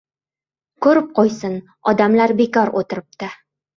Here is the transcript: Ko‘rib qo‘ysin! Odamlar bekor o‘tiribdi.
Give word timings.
Ko‘rib 0.85 1.11
qo‘ysin! 1.19 1.59
Odamlar 1.93 2.35
bekor 2.43 2.73
o‘tiribdi. 2.83 3.35